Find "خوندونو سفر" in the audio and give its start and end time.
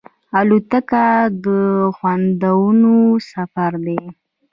1.95-3.71